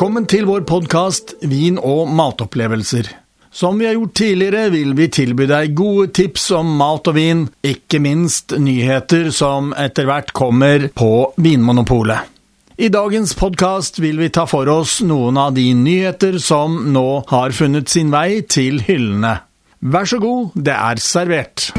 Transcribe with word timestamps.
Velkommen 0.00 0.24
til 0.24 0.46
vår 0.48 0.62
podkast 0.64 1.34
Vin 1.44 1.74
og 1.76 2.06
matopplevelser. 2.16 3.10
Som 3.52 3.76
vi 3.76 3.84
har 3.84 3.98
gjort 3.98 4.14
tidligere, 4.16 4.70
vil 4.72 4.94
vi 4.96 5.10
tilby 5.12 5.44
deg 5.44 5.74
gode 5.76 6.06
tips 6.16 6.46
om 6.56 6.70
mat 6.78 7.10
og 7.12 7.18
vin, 7.18 7.42
ikke 7.60 8.00
minst 8.00 8.54
nyheter 8.56 9.28
som 9.28 9.74
etter 9.76 10.08
hvert 10.08 10.32
kommer 10.32 10.86
på 10.96 11.10
Vinmonopolet. 11.36 12.32
I 12.80 12.88
dagens 12.88 13.36
podkast 13.36 14.00
vil 14.00 14.16
vi 14.24 14.30
ta 14.32 14.46
for 14.48 14.72
oss 14.72 15.02
noen 15.04 15.36
av 15.36 15.52
de 15.60 15.68
nyheter 15.76 16.40
som 16.40 16.80
nå 16.96 17.06
har 17.28 17.52
funnet 17.52 17.92
sin 17.92 18.08
vei 18.08 18.40
til 18.48 18.80
hyllene. 18.88 19.36
Vær 19.84 20.08
så 20.08 20.16
god, 20.24 20.56
det 20.56 20.80
er 20.80 21.08
servert. 21.10 21.74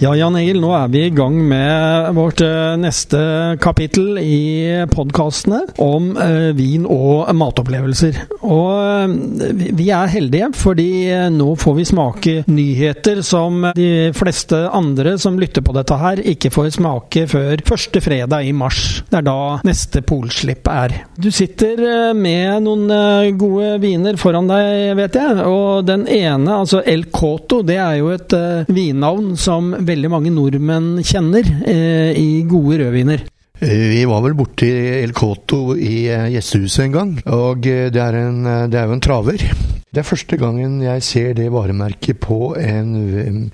Ja, 0.00 0.14
Jan 0.16 0.32
Egil, 0.40 0.56
nå 0.62 0.70
er 0.72 0.86
vi 0.88 1.00
i 1.04 1.12
gang 1.12 1.34
med 1.44 2.14
vårt 2.16 2.40
uh, 2.40 2.72
neste 2.80 3.18
kapittel 3.60 4.16
i 4.16 4.86
podkastene 4.88 5.58
om 5.76 6.14
uh, 6.16 6.56
vin 6.56 6.86
og 6.88 7.28
matopplevelser. 7.36 8.16
Og 8.40 9.10
uh, 9.12 9.74
vi 9.76 9.90
er 9.92 10.08
heldige, 10.08 10.48
fordi 10.56 10.88
nå 11.34 11.50
får 11.60 11.76
vi 11.76 11.84
smake 11.90 12.34
nyheter 12.48 13.20
som 13.20 13.66
de 13.76 14.08
fleste 14.16 14.62
andre 14.72 15.18
som 15.20 15.36
lytter 15.36 15.60
på 15.66 15.76
dette 15.76 16.00
her, 16.00 16.24
ikke 16.32 16.52
får 16.54 16.70
smake 16.78 17.26
før 17.28 17.60
første 17.68 18.00
fredag 18.00 18.48
i 18.48 18.56
mars. 18.56 19.02
Det 19.04 19.20
er 19.20 19.28
da 19.28 19.36
neste 19.68 20.00
polslipp 20.00 20.72
er. 20.72 20.96
Du 21.20 21.28
sitter 21.28 21.84
med 22.16 22.64
noen 22.64 23.36
gode 23.36 23.76
viner 23.84 24.16
foran 24.16 24.48
deg, 24.48 24.96
vet 24.96 25.20
jeg. 25.20 25.44
Og 25.44 25.84
den 25.84 26.08
ene, 26.08 26.56
altså 26.56 26.80
El 26.88 27.10
Coto, 27.12 27.60
det 27.68 27.76
er 27.76 28.00
jo 28.00 28.14
et 28.16 28.38
vinnavn 28.72 29.36
som 29.36 29.74
veldig 29.90 30.12
mange 30.12 30.32
nordmenn 30.34 31.02
kjenner 31.06 31.46
eh, 31.66 32.16
i 32.16 32.42
gode 32.48 32.80
rødviner. 32.84 33.26
Vi 33.60 34.04
var 34.08 34.22
vel 34.24 34.36
borti 34.38 34.70
El 35.02 35.12
Coto 35.16 35.74
i 35.76 36.06
eh, 36.08 36.30
gjestehuset 36.36 36.86
en 36.86 36.96
gang, 36.96 37.12
og 37.28 37.68
eh, 37.68 37.90
det 37.92 38.00
er, 38.00 38.22
en, 38.22 38.40
det 38.72 38.80
er 38.80 38.88
jo 38.88 38.96
en 38.96 39.04
traver. 39.04 39.44
Det 39.90 40.04
er 40.04 40.06
første 40.06 40.36
gangen 40.38 40.76
jeg 40.84 41.02
ser 41.02 41.32
det 41.34 41.48
varemerket 41.50 42.20
på 42.22 42.52
en, 42.54 42.90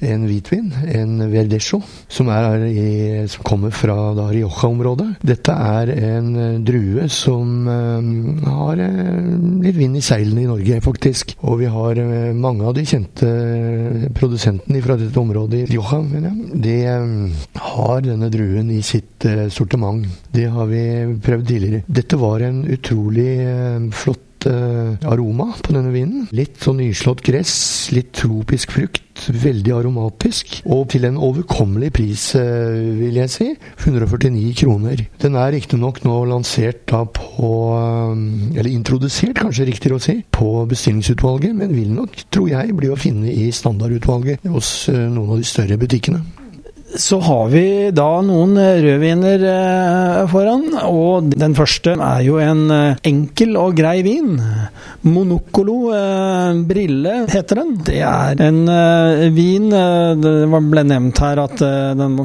en 0.05 0.25
hvitvin, 0.29 0.67
en 0.93 1.23
Verdecho, 1.33 1.79
som, 2.13 2.29
som 2.29 3.47
kommer 3.49 3.73
fra 3.73 3.95
Rioja-området. 4.13 5.07
Dette 5.25 5.55
er 5.57 5.93
en 5.95 6.61
drue 6.61 7.07
som 7.09 7.65
um, 7.65 8.11
har 8.45 8.83
litt 9.65 9.79
vind 9.79 9.97
i 9.97 10.05
seilene 10.05 10.45
i 10.45 10.51
Norge, 10.51 10.83
faktisk. 10.85 11.33
Og 11.41 11.63
vi 11.63 11.73
har 11.73 12.03
uh, 12.05 12.37
mange 12.37 12.69
av 12.69 12.77
de 12.77 12.85
kjente 12.85 13.33
produsentene 14.21 14.85
fra 14.85 14.99
dette 15.01 15.17
området 15.23 15.63
i 15.63 15.73
Rioja. 15.73 16.03
De 16.53 16.77
har 17.73 18.05
denne 18.05 18.29
druen 18.37 18.77
i 18.77 18.83
sitt 18.85 19.25
uh, 19.25 19.47
sortiment. 19.49 20.05
Det 20.37 20.51
har 20.53 20.69
vi 20.69 20.85
prøvd 21.17 21.49
tidligere. 21.49 21.85
Dette 21.89 22.21
var 22.21 22.45
en 22.45 22.61
utrolig 22.77 23.31
flott 23.97 24.26
aroma 24.45 25.49
på 25.65 25.73
denne 25.73 25.93
vinen. 25.95 26.27
Litt 26.37 26.61
sånn 26.61 26.83
nyslått 26.83 27.23
gress, 27.25 27.55
litt 27.95 28.13
tropisk 28.21 28.75
frukt. 28.77 29.03
Veldig 29.33 29.73
aromatisk. 29.73 30.59
Og 30.69 30.91
til 30.93 31.07
en 31.09 31.17
overkommelig 31.17 31.89
pris, 31.97 32.29
vil 32.37 33.17
jeg 33.17 33.33
si. 33.33 33.49
149 33.87 34.53
kroner. 34.61 35.07
Den 35.23 35.39
er 35.41 35.55
riktignok 35.57 36.03
nå 36.05 36.19
lansert 36.29 36.85
da 36.91 37.05
på 37.09 37.51
Eller 38.57 38.71
introdusert, 38.71 39.39
kanskje 39.41 39.71
riktigere 39.71 39.97
å 39.97 40.03
si, 40.03 40.19
på 40.31 40.67
bestillingsutvalget, 40.69 41.57
men 41.57 41.75
vil 41.77 41.93
nok, 41.97 42.27
tror 42.31 42.51
jeg, 42.53 42.77
bli 42.77 42.93
å 42.93 42.99
finne 43.01 43.33
i 43.33 43.49
standardutvalget 43.55 44.45
hos 44.53 44.91
noen 44.93 45.37
av 45.37 45.41
de 45.41 45.49
større 45.49 45.81
butikkene. 45.81 46.25
Så 46.97 47.19
har 47.21 47.49
vi 47.53 47.91
da 47.93 48.09
noen 48.25 48.57
rødviner 48.57 49.43
foran, 50.33 50.71
og 50.89 51.29
den 51.37 51.55
første 51.57 51.93
er 51.93 52.23
jo 52.25 52.39
en 52.41 52.71
enkel 53.05 53.57
og 53.61 53.77
grei 53.77 54.01
vin. 54.07 54.39
Monocolo 55.07 55.93
Brille 56.67 57.15
heter 57.31 57.61
den. 57.61 57.75
Det 57.87 58.01
er 58.03 58.41
en 58.43 58.63
vin 59.37 59.69
Det 59.71 60.33
ble 60.51 60.83
nevnt 60.89 61.21
her 61.23 61.43
at 61.45 61.63
den 62.01 62.17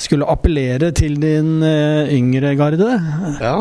skulle 0.00 0.28
appellere 0.30 0.92
til 0.96 1.18
din 1.20 1.60
yngre 1.60 2.54
garde. 2.56 2.90
Ja, 3.42 3.56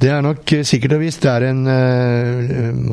det 0.00 0.10
er 0.10 0.24
nok 0.24 0.56
sikkert 0.66 0.96
og 0.96 1.04
visst. 1.04 1.22
Det 1.24 1.30
er 1.30 1.48
en 1.52 1.62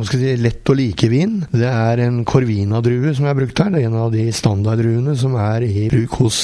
si, 0.06 0.36
lett 0.38 0.70
og 0.70 0.78
like 0.78 1.10
vin. 1.12 1.40
Det 1.50 1.70
er 1.72 2.04
en 2.06 2.22
Corvina-drue 2.28 3.16
som 3.18 3.32
er 3.32 3.40
brukt 3.40 3.64
her. 3.64 3.72
Det 3.74 3.82
er 3.82 3.90
en 3.90 4.00
av 4.04 4.12
de 4.14 4.28
standarddruene 4.36 5.16
som 5.18 5.40
er 5.40 5.66
i 5.66 5.88
bruk 5.92 6.20
hos 6.22 6.44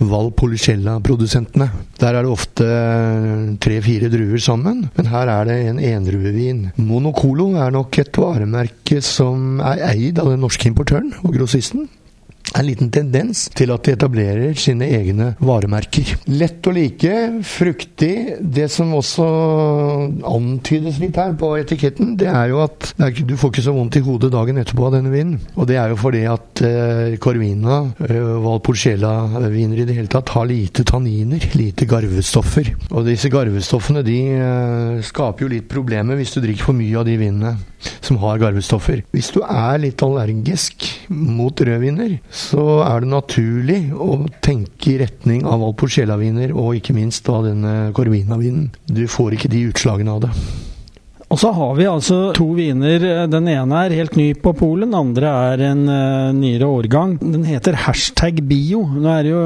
Valpolicella-produsentene. 0.00 1.68
Der 2.00 2.14
er 2.14 2.24
det 2.24 2.32
ofte 2.32 2.68
tre-fire 3.64 4.10
druer 4.12 4.42
sammen, 4.42 4.86
men 4.96 5.10
her 5.10 5.32
er 5.32 5.50
det 5.50 5.58
en 5.68 5.82
endruevin. 5.82 6.64
Monocolo 6.76 7.52
er 7.60 7.74
nok 7.74 7.98
et 8.02 8.20
varemerke 8.20 9.00
som 9.04 9.60
er 9.64 9.84
eid 9.92 10.22
av 10.22 10.32
den 10.32 10.42
norske 10.44 10.70
importøren 10.70 11.12
og 11.22 11.36
grossisten 11.36 11.88
en 12.54 12.66
liten 12.66 12.90
tendens 12.92 13.46
til 13.56 13.72
at 13.74 13.86
de 13.86 13.94
etablerer 13.96 14.54
sine 14.58 14.86
egne 14.96 15.32
varemerker. 15.42 16.14
Lett 16.30 16.66
å 16.68 16.74
like, 16.74 17.14
fruktig. 17.48 18.12
Det 18.40 18.68
som 18.72 18.92
også 18.94 19.26
antydes 20.28 21.00
litt 21.02 21.18
her 21.18 21.34
på 21.38 21.54
etiketten, 21.58 22.14
det 22.20 22.28
er 22.30 22.52
jo 22.52 22.62
at 22.64 22.92
du 23.24 23.34
får 23.40 23.52
ikke 23.52 23.66
så 23.66 23.74
vondt 23.74 23.98
i 23.98 24.04
hodet 24.04 24.32
dagen 24.34 24.60
etterpå 24.60 24.88
av 24.88 24.96
denne 24.98 25.12
vinen. 25.14 25.40
Og 25.56 25.68
det 25.70 25.78
er 25.80 25.92
jo 25.92 25.98
fordi 26.00 26.24
at 26.30 26.64
eh, 26.66 27.16
Corvina, 27.22 27.80
eh, 28.06 28.32
Valporcella-viner 28.44 29.82
i 29.82 29.88
det 29.88 29.98
hele 29.98 30.12
tatt, 30.12 30.34
har 30.36 30.48
lite 30.50 30.86
tanniner, 30.86 31.50
lite 31.58 31.88
garvestoffer. 31.90 32.74
Og 32.92 33.06
disse 33.08 33.32
garvestoffene 33.32 34.04
de 34.06 34.18
eh, 34.38 35.04
skaper 35.04 35.46
jo 35.46 35.54
litt 35.56 35.70
problemer 35.70 36.18
hvis 36.20 36.36
du 36.36 36.42
drikker 36.44 36.70
for 36.70 36.78
mye 36.78 37.00
av 37.00 37.08
de 37.08 37.18
vinene 37.20 37.56
som 38.04 38.18
har 38.22 38.40
garvestoffer. 38.42 39.04
Hvis 39.14 39.32
du 39.34 39.40
er 39.44 39.80
litt 39.82 40.02
allergisk 40.04 40.88
mot 41.08 41.54
rødviner, 41.54 42.18
så 42.30 42.82
er 42.86 43.04
det 43.04 43.12
naturlig 43.12 43.80
å 43.94 44.24
tenke 44.44 44.94
i 44.94 44.98
retning 45.04 45.44
av 45.48 45.62
Valpolicella-viner, 45.64 46.54
og 46.54 46.78
ikke 46.80 46.96
minst 46.96 47.28
av 47.32 47.48
denne 47.48 47.90
corvinavinen. 47.96 48.70
Du 48.86 49.06
får 49.10 49.38
ikke 49.38 49.52
de 49.52 49.66
utslagene 49.70 50.14
av 50.14 50.26
det. 50.26 50.34
Og 51.32 51.40
så 51.40 51.50
har 51.56 51.72
vi 51.74 51.86
altså 51.88 52.18
to 52.36 52.46
viner. 52.54 53.02
Den 53.26 53.48
ene 53.50 53.80
er 53.86 53.94
helt 53.96 54.14
ny 54.18 54.28
på 54.38 54.52
Polen, 54.54 54.92
den 54.92 54.98
andre 54.98 55.32
er 55.48 55.64
en 55.70 55.80
uh, 55.88 56.34
nyere 56.36 56.68
årgang. 56.68 57.16
Den 57.18 57.46
heter 57.48 57.78
hashtag 57.86 58.38
bio. 58.46 58.84
Nå 58.86 59.10
er 59.10 59.26
det 59.26 59.32
jo 59.32 59.42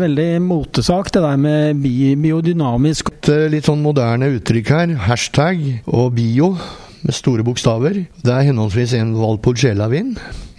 veldig 0.00 0.28
motesak, 0.42 1.12
det 1.14 1.22
der 1.22 1.38
med 1.38 1.84
bi 1.84 2.16
biodynamisk. 2.18 3.12
Et 3.20 3.32
litt 3.54 3.68
sånn 3.68 3.84
moderne 3.84 4.32
uttrykk 4.34 4.74
her. 4.74 4.98
Hashtag 5.06 5.62
og 5.86 6.14
bio 6.18 6.56
med 7.02 7.14
store 7.16 7.44
bokstaver. 7.46 8.04
Det 8.22 8.34
er 8.34 8.46
henholdsvis 8.50 8.96
en 8.98 9.14
Valpogella-vin 9.18 10.16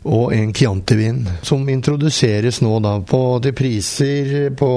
og 0.08 0.34
en 0.34 0.54
Chianti-vin, 0.56 1.26
som 1.44 1.68
introduseres 1.70 2.62
nå 2.64 2.80
da 2.84 2.96
på, 3.04 3.20
til 3.44 3.54
priser 3.58 4.50
på 4.58 4.70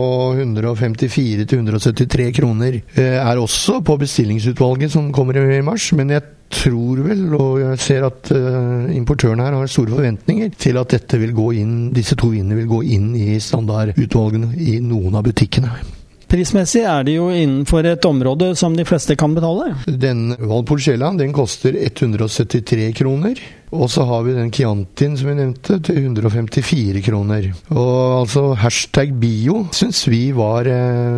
154-173 0.43 2.31
kroner. 2.37 2.81
Er 2.99 3.39
også 3.39 3.81
på 3.87 3.97
bestillingsutvalget 4.03 4.93
som 4.93 5.13
kommer 5.15 5.39
i 5.39 5.63
mars, 5.63 5.93
men 5.95 6.11
jeg 6.11 6.23
tror 6.53 7.01
vel, 7.07 7.25
og 7.39 7.61
jeg 7.63 7.79
ser 7.81 8.05
at 8.11 8.29
uh, 8.35 8.91
importøren 8.93 9.41
her 9.41 9.57
har 9.57 9.71
store 9.71 9.95
forventninger 9.95 10.53
til 10.59 10.77
at 10.81 10.93
dette 10.93 11.21
vil 11.23 11.33
gå 11.37 11.49
inn, 11.63 11.93
disse 11.97 12.19
to 12.19 12.29
vinene 12.35 12.59
vil 12.61 12.69
gå 12.75 12.83
inn 12.99 13.15
i 13.17 13.41
standardutvalgene 13.41 14.53
i 14.61 14.79
noen 14.85 15.17
av 15.17 15.25
butikkene. 15.31 16.02
Prismessig 16.33 16.81
er 16.89 17.03
det 17.05 17.19
jo 17.19 17.27
innenfor 17.29 17.85
et 17.85 18.07
område 18.09 18.55
som 18.57 18.73
de 18.73 18.87
fleste 18.89 19.19
kan 19.21 19.35
betale. 19.37 19.75
Den 19.85 20.31
Valpolicella 20.41 21.11
den 21.19 21.35
koster 21.37 21.77
173 21.77 22.87
kroner. 22.97 23.37
Og 23.73 23.91
så 23.93 24.05
har 24.09 24.25
vi 24.25 24.33
den 24.37 24.49
Chiantin 24.53 25.15
som 25.17 25.29
vi 25.29 25.35
nevnte, 25.37 25.77
til 25.85 25.99
154 26.01 27.05
kroner. 27.05 27.51
Og 27.73 27.93
altså 28.23 28.47
hashtag 28.61 29.13
bio 29.21 29.63
syns 29.77 30.07
vi 30.09 30.23
var, 30.37 30.69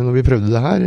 når 0.03 0.15
vi 0.15 0.23
prøvde 0.27 0.51
det 0.51 0.63
her, 0.67 0.85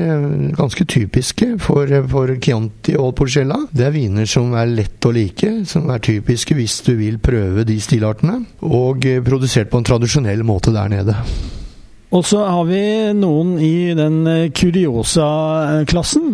ganske 0.60 0.88
typiske 0.88 1.54
for, 1.64 1.92
for 2.12 2.36
Chianti 2.36 2.98
og 3.00 3.10
Valpolicella. 3.10 3.62
Det 3.72 3.88
er 3.88 3.96
viner 3.96 4.28
som 4.28 4.52
er 4.56 4.68
lett 4.68 5.08
å 5.08 5.12
like, 5.16 5.54
som 5.68 5.88
er 5.92 6.04
typiske 6.04 6.56
hvis 6.56 6.82
du 6.84 6.98
vil 7.00 7.16
prøve 7.16 7.64
de 7.68 7.80
stilartene. 7.80 8.42
Og 8.60 9.08
produsert 9.24 9.72
på 9.72 9.80
en 9.80 9.88
tradisjonell 9.88 10.44
måte 10.44 10.76
der 10.76 10.92
nede. 10.92 11.16
Og 12.08 12.24
så 12.24 12.40
har 12.40 12.64
vi 12.64 12.80
noen 13.12 13.58
i 13.60 13.92
den 13.92 14.22
Curiosa-klassen. 14.56 16.30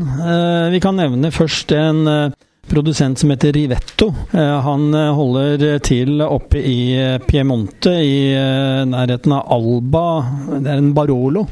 Vi 0.71 0.81
kan 0.83 0.95
nevne 1.01 1.35
først 1.35 1.75
en 1.75 2.31
produsent 2.71 3.19
som 3.21 3.29
heter 3.33 3.53
Rivetto. 3.53 4.07
Han 4.33 4.95
holder 4.95 5.83
til 5.85 6.23
oppe 6.23 6.63
i 6.63 6.95
Piemonte, 7.27 7.91
i 7.91 8.31
nærheten 8.87 9.35
av 9.35 9.51
Alba. 9.59 10.05
Det 10.55 10.71
er 10.71 10.79
en 10.79 10.95
Barolo. 10.95 11.43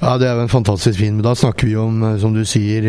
Ja, 0.00 0.16
det 0.16 0.26
er 0.30 0.40
jo 0.40 0.48
en 0.48 0.56
fantastisk 0.56 0.98
fin. 1.02 1.20
Men 1.20 1.28
da 1.28 1.36
snakker 1.36 1.68
vi 1.68 1.76
om, 1.78 2.02
som 2.24 2.32
du 2.34 2.42
sier, 2.48 2.88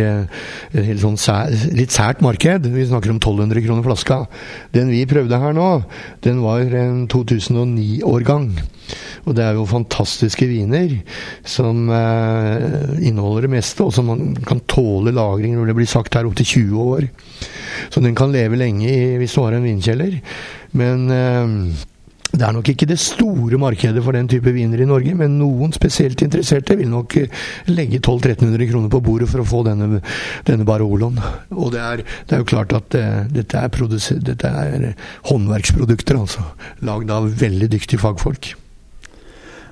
et 0.71 1.03
sånn 1.03 1.19
sær, 1.19 1.51
litt 1.75 1.91
sært 1.91 2.23
marked. 2.23 2.71
Vi 2.71 2.87
snakker 2.87 3.11
om 3.11 3.19
1200 3.19 3.67
kroner 3.67 3.83
flaska. 3.91 4.23
Den 4.71 4.95
vi 4.95 5.03
prøvde 5.11 5.43
her 5.43 5.59
nå, 5.59 5.69
den 6.23 6.39
var 6.47 6.63
en 6.71 7.03
2009-årgang. 7.11 8.53
Og 9.29 9.35
det 9.37 9.45
er 9.45 9.57
jo 9.57 9.67
fantastiske 9.69 10.47
viner 10.49 10.95
som 11.47 11.85
eh, 11.93 12.97
inneholder 13.05 13.45
det 13.45 13.53
meste, 13.59 13.85
og 13.85 13.93
som 13.93 14.09
man 14.09 14.33
kan 14.47 14.63
tåle 14.65 15.13
lagring 15.13 15.53
når 15.57 15.69
det 15.69 15.77
blir 15.77 15.89
sagt 15.89 16.17
her 16.17 16.25
opptil 16.29 16.49
20 16.65 16.89
år. 16.95 17.05
Så 17.93 18.01
den 18.01 18.17
kan 18.17 18.33
leve 18.33 18.57
lenge 18.57 18.89
i, 18.89 19.15
hvis 19.21 19.37
du 19.37 19.43
har 19.43 19.55
en 19.55 19.69
vinkjeller. 19.69 20.17
Men 20.79 21.05
eh, 21.13 21.85
det 22.29 22.45
er 22.45 22.53
nok 22.53 22.69
ikke 22.69 22.85
det 22.89 22.99
store 23.01 23.57
markedet 23.57 24.03
for 24.05 24.13
den 24.13 24.27
type 24.29 24.51
viner 24.53 24.83
i 24.83 24.87
Norge, 24.87 25.15
men 25.17 25.39
noen 25.39 25.73
spesielt 25.73 26.21
interesserte 26.21 26.77
vil 26.77 26.91
nok 26.91 27.15
eh, 27.23 27.41
legge 27.71 27.97
1200-1300 27.97 28.69
kroner 28.69 28.93
på 28.93 29.01
bordet 29.05 29.29
for 29.31 29.41
å 29.41 29.47
få 29.49 29.63
denne, 29.65 30.03
denne 30.45 30.67
Baroloen. 30.67 31.17
Og 31.55 31.73
det 31.73 31.81
er, 31.81 32.05
det 32.29 32.37
er, 32.37 32.43
jo 32.43 32.49
klart 32.53 32.75
at 32.77 32.91
det, 32.93 33.03
eh, 33.03 33.27
dette, 33.41 33.65
er 33.65 34.23
dette 34.29 34.53
er 34.63 34.89
håndverksprodukter, 35.31 36.21
altså. 36.21 36.45
Lagd 36.85 37.09
av 37.13 37.31
veldig 37.41 37.71
dyktige 37.73 38.01
fagfolk. 38.05 38.53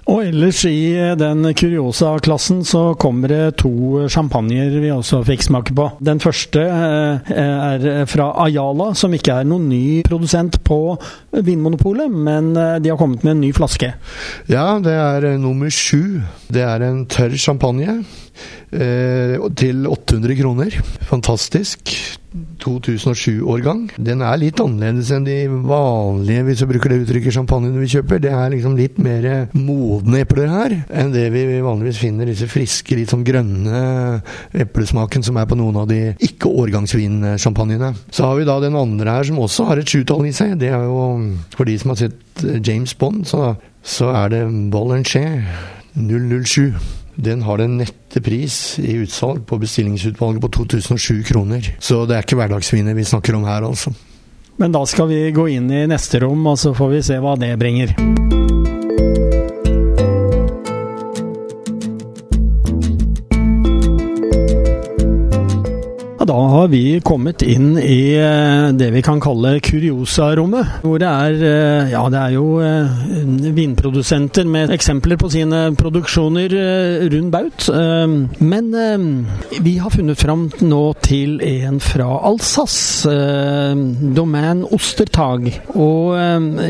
Og 0.07 0.21
ellers 0.23 0.61
i 0.69 0.95
den 1.19 1.43
Curiosa-klassen 1.51 2.61
så 2.67 2.93
kommer 2.99 3.31
det 3.31 3.57
to 3.59 4.05
champagner 4.11 4.71
vi 4.79 4.91
også 4.93 5.19
fikk 5.27 5.43
smake 5.43 5.75
på. 5.75 5.89
Den 5.99 6.21
første 6.23 6.63
eh, 6.63 7.31
er 7.35 8.07
fra 8.07 8.29
Ayala, 8.45 8.93
som 8.95 9.15
ikke 9.15 9.41
er 9.41 9.49
noen 9.49 9.67
ny 9.67 9.99
produsent 10.07 10.61
på 10.67 10.79
Vinmonopolet, 11.35 12.07
men 12.07 12.53
eh, 12.55 12.77
de 12.79 12.93
har 12.93 12.99
kommet 13.01 13.25
med 13.27 13.35
en 13.35 13.43
ny 13.43 13.51
flaske. 13.57 13.91
Ja, 14.47 14.67
det 14.83 14.95
er 14.95 15.27
nummer 15.43 15.71
sju. 15.73 16.21
Det 16.47 16.63
er 16.63 16.87
en 16.87 17.03
tørr 17.11 17.35
champagne 17.35 17.99
eh, 18.71 19.35
til 19.59 19.83
800 19.91 20.39
kroner. 20.39 20.79
Fantastisk. 21.11 21.97
2007-årgang. 22.63 23.87
Den 24.01 24.23
er 24.25 24.39
litt 24.41 24.59
annerledes 24.61 25.11
enn 25.15 25.27
de 25.27 25.37
vanlige, 25.47 26.45
hvis 26.47 26.61
du 26.61 26.67
bruker 26.69 26.93
det 26.93 26.99
uttrykket, 27.03 27.35
champagnene 27.35 27.81
vi 27.81 27.89
kjøper. 27.91 28.21
Det 28.23 28.33
er 28.33 28.51
liksom 28.53 28.77
litt 28.79 28.99
mer 29.01 29.27
modne 29.55 30.23
epler 30.23 30.51
her 30.51 30.75
enn 30.87 31.13
det 31.13 31.27
vi 31.33 31.45
vanligvis 31.63 32.01
finner 32.01 32.29
disse 32.29 32.49
friske, 32.51 32.97
litt 32.97 33.13
sånn 33.13 33.25
grønne 33.27 33.81
eplesmaken 34.57 35.25
som 35.25 35.39
er 35.39 35.49
på 35.49 35.57
noen 35.59 35.81
av 35.83 35.89
de 35.91 36.01
ikke-årgangsvinsjampanjene. 36.27 37.93
Så 38.11 38.27
har 38.27 38.37
vi 38.39 38.47
da 38.47 38.59
den 38.63 38.77
andre 38.79 39.17
her 39.17 39.27
som 39.27 39.41
også 39.43 39.69
har 39.71 39.81
et 39.81 39.89
sjutall 39.91 40.27
i 40.27 40.35
seg. 40.35 40.57
Det 40.61 40.71
er 40.73 40.85
jo 40.87 41.01
for 41.55 41.67
de 41.67 41.77
som 41.79 41.93
har 41.93 42.01
sett 42.05 42.45
James 42.61 42.93
Bond, 42.97 43.25
så, 43.29 43.55
så 43.81 44.13
er 44.13 44.33
det 44.33 44.45
Bollinger 44.73 45.43
007. 45.97 47.06
Den 47.17 47.41
har 47.41 47.57
den 47.57 47.79
nette 47.81 48.21
pris 48.21 48.77
i 48.77 48.93
utsalg 49.01 49.41
på 49.49 49.57
bestillingsutvalget 49.61 50.43
på 50.43 50.51
2007 50.59 51.23
kroner. 51.31 51.71
Så 51.81 52.03
det 52.05 52.17
er 52.17 52.25
ikke 52.25 52.37
hverdagsviner 52.37 52.97
vi 52.97 53.07
snakker 53.09 53.37
om 53.37 53.47
her, 53.49 53.65
altså. 53.65 53.93
Men 54.61 54.73
da 54.73 54.85
skal 54.89 55.09
vi 55.09 55.23
gå 55.33 55.49
inn 55.57 55.69
i 55.69 55.85
neste 55.89 56.21
rom, 56.21 56.45
og 56.49 56.61
så 56.61 56.73
får 56.77 56.93
vi 56.93 57.05
se 57.09 57.21
hva 57.21 57.37
det 57.41 57.55
bringer. 57.61 57.93
Da 66.27 66.35
har 66.51 66.67
vi 66.67 66.99
kommet 67.07 67.39
inn 67.45 67.77
i 67.79 68.11
eh, 68.19 68.67
det 68.75 68.89
vi 68.91 69.01
kan 69.05 69.21
kalle 69.23 69.61
kuriosa-rommet. 69.63 70.81
Hvor 70.83 70.99
det 70.99 71.07
er 71.07 71.37
eh, 71.47 71.91
Ja, 71.93 72.01
det 72.11 72.19
er 72.19 72.33
jo 72.33 72.57
eh, 72.59 72.97
vinprodusenter 73.55 74.43
med 74.49 74.73
eksempler 74.75 75.15
på 75.21 75.29
sine 75.31 75.69
produksjoner 75.79 76.51
rund 77.13 77.31
baut. 77.31 77.67
Men 78.43 78.67
vi 79.63 79.73
har 79.79 79.93
funnet 79.93 80.19
fram 80.19 80.47
nå 80.63 80.81
til 81.05 81.37
en 81.45 81.79
fra 81.83 82.07
Alsace. 82.27 83.13
Domain 84.17 84.65
Ostertag. 84.75 85.47
Og 85.75 86.17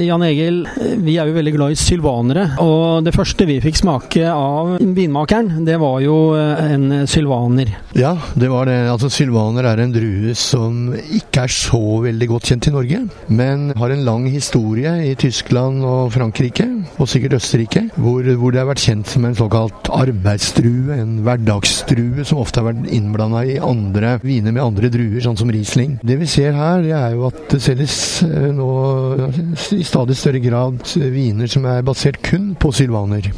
Jan 0.03 0.25
Egil, 0.27 0.61
vi 1.01 1.17
er 1.17 1.29
jo 1.29 1.37
veldig 1.37 1.55
glad 1.55 1.73
i 1.73 1.79
sylvanere. 1.81 2.45
Og 2.63 3.05
det 3.07 3.15
første 3.15 3.47
vi 3.49 3.59
fikk 3.63 3.81
smake 3.81 4.27
av 4.29 4.77
vinmakeren, 4.81 5.65
det 5.67 5.79
var 5.81 6.01
jo 6.05 6.19
en 6.37 7.07
sylvaner. 7.09 7.73
Ja, 7.97 8.15
det 8.37 8.51
var 8.53 8.69
det. 8.69 8.79
Altså 8.91 9.09
sylvaner 9.13 9.46
Indianer 9.47 9.67
er 9.71 9.79
en 9.79 9.93
drue 9.95 10.33
som 10.35 10.89
ikke 10.91 11.45
er 11.45 11.51
så 11.53 11.79
veldig 12.03 12.27
godt 12.27 12.49
kjent 12.49 12.67
i 12.67 12.73
Norge, 12.73 12.99
men 13.31 13.69
har 13.79 13.93
en 13.93 14.03
lang 14.03 14.25
historie 14.27 14.91
i 15.07 15.13
Tyskland 15.15 15.85
og 15.87 16.11
Frankrike, 16.11 16.65
og 16.99 17.07
sikkert 17.07 17.37
Østerrike, 17.39 17.85
hvor, 17.95 18.27
hvor 18.41 18.51
det 18.51 18.59
har 18.59 18.67
vært 18.67 18.83
kjent 18.83 19.07
som 19.07 19.23
en 19.23 19.37
såkalt 19.37 19.87
arbeidsdrue, 19.95 20.97
en 20.97 21.21
hverdagsdrue 21.23 22.27
som 22.27 22.43
ofte 22.43 22.59
har 22.59 22.73
vært 22.73 22.91
innblanda 22.91 23.45
i 23.47 23.59
andre 23.63 24.17
viner 24.25 24.51
med 24.51 24.65
andre 24.65 24.91
druer, 24.91 25.21
sånn 25.23 25.39
som 25.39 25.51
Riesling. 25.53 25.95
Det 26.03 26.19
vi 26.19 26.27
ser 26.27 26.57
her, 26.57 26.83
det 26.83 26.95
er 26.99 27.15
jo 27.15 27.29
at 27.31 27.43
det 27.53 27.63
selges 27.63 27.99
eh, 28.27 28.49
nå 28.57 28.71
i 29.79 29.85
stadig 29.87 30.19
større 30.19 30.43
grad 30.43 30.83
viner 31.15 31.47
som 31.51 31.71
er 31.71 31.87
basert 31.87 32.19
kun 32.25 32.51
på 32.59 32.75
sylvaner. 32.75 33.31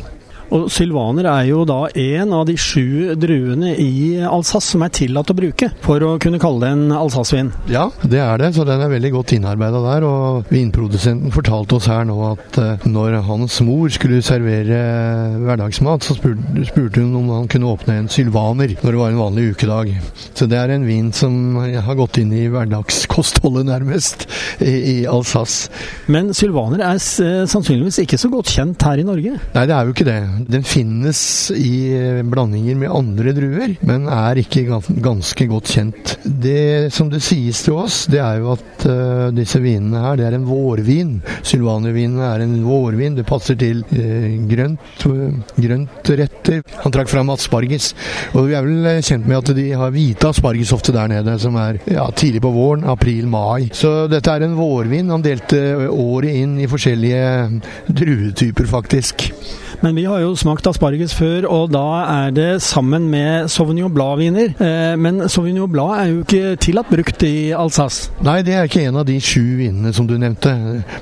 Og 0.56 0.70
Sylvaner 0.74 1.28
er 1.30 1.44
jo 1.52 1.62
da 1.68 1.84
en 1.94 2.34
av 2.34 2.46
de 2.50 2.56
sju 2.58 3.14
druene 3.20 3.76
i 3.78 4.18
Alsace 4.26 4.74
som 4.74 4.84
er 4.86 4.94
tillatt 4.96 5.30
å 5.30 5.36
bruke 5.38 5.70
for 5.84 6.02
å 6.06 6.16
kunne 6.22 6.40
kalle 6.42 6.64
det 6.64 6.72
en 6.74 6.96
Alsace-vin. 6.96 7.52
Ja, 7.70 7.88
det 8.02 8.22
er 8.24 8.42
det, 8.42 8.52
så 8.56 8.66
den 8.68 8.82
er 8.82 8.92
veldig 8.92 9.12
godt 9.14 9.34
innarbeida 9.38 9.82
der. 9.84 10.06
Og 10.08 10.50
vinprodusenten 10.54 11.34
fortalte 11.34 11.78
oss 11.78 11.90
her 11.92 12.08
nå 12.10 12.18
at 12.32 12.60
uh, 12.62 12.88
når 12.90 13.20
hans 13.28 13.60
mor 13.66 13.92
skulle 13.94 14.24
servere 14.26 14.80
hverdagsmat, 15.44 16.06
så 16.08 16.18
spurte, 16.18 17.04
hun 17.04 17.16
om 17.22 17.30
han 17.36 17.50
kunne 17.52 17.70
åpne 17.70 18.00
en 18.02 18.12
sylvaner 18.12 18.74
når 18.82 18.90
det 18.90 19.02
var 19.04 19.14
en 19.14 19.22
vanlig 19.22 19.48
ukedag. 19.54 19.94
Så 20.34 20.50
det 20.50 20.58
er 20.60 20.74
en 20.74 20.88
vin 20.88 21.12
som 21.16 21.60
har 21.60 22.00
gått 22.00 22.20
inn 22.22 22.34
i 22.34 22.48
hverdagskostholdet, 22.52 23.68
nærmest, 23.70 24.26
i, 24.66 24.74
i 24.74 24.98
Alsace. 25.10 25.70
Men 26.10 26.34
sylvaner 26.38 26.82
er 26.90 26.98
uh, 26.98 27.46
sannsynligvis 27.50 28.02
ikke 28.06 28.22
så 28.22 28.34
godt 28.34 28.56
kjent 28.58 28.90
her 28.90 29.02
i 29.02 29.06
Norge? 29.06 29.38
Nei, 29.54 29.68
det 29.70 29.78
er 29.78 29.86
jo 29.86 29.94
ikke 29.94 30.10
det. 30.10 30.20
Den 30.48 30.64
finnes 30.64 31.20
i 31.56 32.22
blandinger 32.24 32.78
med 32.80 32.94
andre 32.94 33.34
druer, 33.36 33.76
men 33.86 34.08
er 34.12 34.40
ikke 34.42 34.66
ganske 35.04 35.48
godt 35.50 35.72
kjent. 35.74 36.16
Det 36.24 36.92
som 36.94 37.10
det 37.12 37.22
sies 37.24 37.62
til 37.66 37.78
oss, 37.80 38.04
det 38.12 38.22
er 38.24 38.40
jo 38.42 38.54
at 38.56 38.86
uh, 38.90 39.28
disse 39.36 39.60
vinene 39.64 40.02
her, 40.04 40.20
det 40.20 40.28
er 40.28 40.38
en 40.38 40.48
vårvin. 40.48 41.16
Sylvanervinene 41.46 42.28
er 42.28 42.44
en 42.46 42.56
vårvin. 42.66 43.18
Det 43.18 43.28
passer 43.28 43.58
til 43.60 43.84
uh, 43.92 44.28
grønt, 44.50 45.06
uh, 45.10 45.56
grøntretter. 45.58 46.64
Han 46.84 46.96
trakk 46.96 47.12
fram 47.12 47.32
asparges. 47.34 47.92
Og 48.34 48.50
vi 48.50 48.58
er 48.58 48.66
vel 48.66 48.90
kjent 49.06 49.28
med 49.30 49.40
at 49.42 49.54
de 49.58 49.70
har 49.80 49.94
hvite 49.96 50.32
asparges 50.32 50.74
ofte 50.76 50.96
der 50.96 51.12
nede, 51.12 51.38
som 51.42 51.58
er 51.60 51.82
ja, 51.90 52.08
tidlig 52.16 52.44
på 52.46 52.54
våren, 52.56 52.86
april-mai. 52.90 53.70
Så 53.76 54.08
dette 54.12 54.36
er 54.36 54.48
en 54.48 54.58
vårvin. 54.60 55.12
Han 55.14 55.26
delte 55.26 55.90
året 55.90 56.44
inn 56.44 56.60
i 56.60 56.70
forskjellige 56.70 57.24
druetyper, 57.90 58.70
faktisk. 58.70 59.30
Men 59.80 59.96
vi 59.96 60.04
har 60.04 60.20
jo 60.20 60.34
smakt 60.36 60.68
asparges 60.68 61.14
før, 61.16 61.46
og 61.48 61.70
da 61.72 61.84
er 62.04 62.34
det 62.36 62.48
sammen 62.66 63.06
med 63.12 63.48
Sauvignon 63.52 63.94
Blad-viner. 63.96 64.52
Eh, 64.60 64.96
men 65.00 65.22
Sauvignon 65.32 65.72
Blad 65.72 65.94
er 65.96 66.10
jo 66.12 66.24
ikke 66.26 66.58
tillatt 66.60 66.92
brukt 66.92 67.24
i 67.24 67.52
Alsace? 67.56 68.12
Nei, 68.26 68.42
det 68.44 68.58
er 68.58 68.68
ikke 68.68 68.84
en 68.90 69.00
av 69.00 69.08
de 69.08 69.16
sju 69.24 69.56
vinene 69.62 69.94
som 69.96 70.10
du 70.10 70.18
nevnte. 70.20 70.52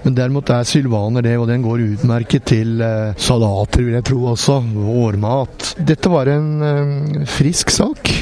Men 0.04 0.18
derimot 0.18 0.54
er 0.54 0.68
sylvaner 0.70 1.26
det, 1.26 1.34
og 1.42 1.50
den 1.50 1.66
går 1.66 1.88
utmerket 1.88 2.46
til 2.54 2.78
eh, 2.86 3.18
salater, 3.18 3.82
vil 3.88 3.98
jeg 3.98 4.08
tro 4.12 4.22
også. 4.36 4.60
Vårmat. 4.78 5.72
Dette 5.82 6.14
var 6.14 6.30
en 6.36 6.52
eh, 6.70 7.24
frisk 7.34 7.74
sak. 7.74 8.14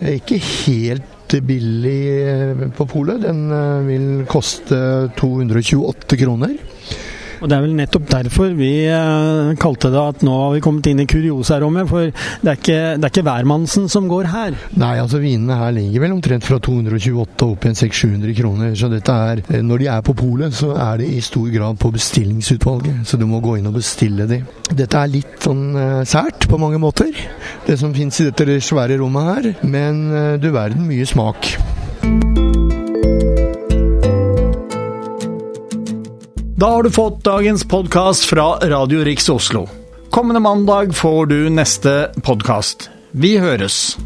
Ikke 0.00 0.40
helt 0.40 1.36
billig 1.44 2.70
på 2.76 2.86
polet. 2.88 3.20
Den 3.24 3.48
vil 3.84 4.08
koste 4.30 4.78
228 5.18 6.18
kroner. 6.24 6.56
Og 7.44 7.50
Det 7.50 7.56
er 7.58 7.64
vel 7.66 7.74
nettopp 7.76 8.06
derfor 8.08 8.54
vi 8.56 8.70
eh, 8.88 9.50
kalte 9.60 9.90
det 9.92 10.00
at 10.00 10.22
nå 10.24 10.32
har 10.32 10.54
vi 10.54 10.62
kommet 10.64 10.86
inn 10.88 11.02
i 11.02 11.04
kuriosarommet. 11.04 11.90
For 11.90 12.08
det 12.08 12.48
er 12.48 12.56
ikke, 12.56 12.78
det 12.96 13.04
er 13.04 13.12
ikke 13.12 13.24
hvermannsen 13.26 13.90
som 13.92 14.08
går 14.08 14.30
her. 14.32 14.56
Nei, 14.80 14.94
altså 15.02 15.20
vinene 15.20 15.58
her 15.60 15.74
ligger 15.76 16.06
vel 16.06 16.14
omtrent 16.16 16.48
fra 16.48 16.56
228 16.64 17.12
og 17.44 17.52
opp 17.52 17.68
igjen 17.68 17.76
600-700 17.82 18.38
kroner. 18.40 18.72
Så 18.80 18.88
dette 18.88 19.18
er 19.28 19.44
eh, 19.44 19.60
Når 19.60 19.84
de 19.84 19.90
er 19.92 20.08
på 20.08 20.16
polet, 20.16 20.56
så 20.56 20.72
er 20.72 21.04
det 21.04 21.10
i 21.12 21.20
stor 21.28 21.52
grad 21.52 21.76
på 21.84 21.92
bestillingsutvalget. 21.92 23.04
Så 23.04 23.20
du 23.20 23.28
må 23.28 23.44
gå 23.44 23.58
inn 23.60 23.68
og 23.68 23.76
bestille 23.76 24.24
de. 24.30 24.40
Dette 24.72 25.04
er 25.04 25.12
litt 25.12 25.36
sånn 25.44 25.66
uh, 25.76 26.00
sært 26.08 26.48
på 26.48 26.56
mange 26.56 26.80
måter, 26.80 27.12
det 27.68 27.76
som 27.76 27.92
fins 27.92 28.22
i 28.22 28.30
dette 28.30 28.56
svære 28.64 28.96
rommet 29.04 29.32
her. 29.34 29.54
Men 29.68 30.06
du 30.40 30.48
verden 30.54 30.88
mye 30.88 31.04
smak. 31.08 31.52
Da 36.64 36.70
har 36.70 36.82
du 36.82 36.90
fått 36.90 37.24
dagens 37.24 37.64
podkast 37.64 38.24
fra 38.24 38.44
Radio 38.56 39.00
Riks 39.04 39.28
Oslo. 39.28 39.66
Kommende 40.10 40.40
mandag 40.40 40.96
får 40.96 41.26
du 41.26 41.50
neste 41.50 42.12
podkast. 42.24 42.88
Vi 43.10 43.36
høres! 43.38 43.98